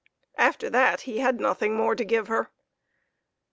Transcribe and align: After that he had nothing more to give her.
After 0.39 0.67
that 0.67 1.01
he 1.01 1.19
had 1.19 1.39
nothing 1.39 1.75
more 1.75 1.93
to 1.95 2.03
give 2.03 2.27
her. 2.27 2.49